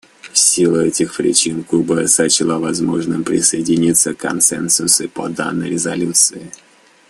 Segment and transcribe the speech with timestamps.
[0.33, 6.51] В силу этих причин Куба сочла возможным присоединиться к консенсусу по данной резолюции.